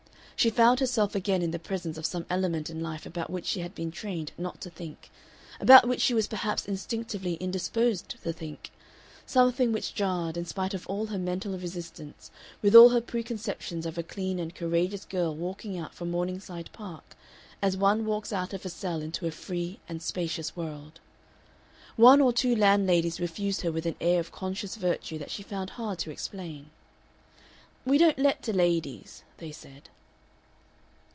[0.41, 3.59] She found herself again in the presence of some element in life about which she
[3.59, 5.11] had been trained not to think,
[5.59, 8.71] about which she was perhaps instinctively indisposed to think;
[9.27, 13.99] something which jarred, in spite of all her mental resistance, with all her preconceptions of
[13.99, 17.15] a clean and courageous girl walking out from Morningside Park
[17.61, 20.99] as one walks out of a cell into a free and spacious world.
[21.97, 25.69] One or two landladies refused her with an air of conscious virtue that she found
[25.77, 26.71] hard to explain.
[27.85, 29.89] "We don't let to ladies," they said.